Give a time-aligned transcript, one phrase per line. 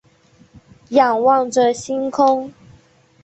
[0.89, 2.51] 仰望着星空